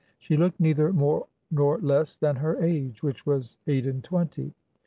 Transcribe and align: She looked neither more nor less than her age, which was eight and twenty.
She 0.17 0.35
looked 0.35 0.59
neither 0.59 0.91
more 0.91 1.27
nor 1.51 1.77
less 1.77 2.17
than 2.17 2.37
her 2.37 2.59
age, 2.59 3.03
which 3.03 3.23
was 3.27 3.59
eight 3.67 3.85
and 3.85 4.03
twenty. 4.03 4.51